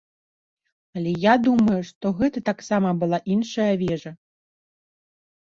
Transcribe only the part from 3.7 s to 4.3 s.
вежа.